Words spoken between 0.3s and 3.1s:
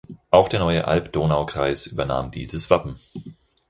Auch der neue Alb-Donau-Kreis übernahm dieses Wappen.